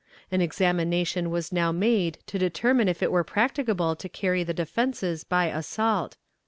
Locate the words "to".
2.25-2.39, 3.97-4.09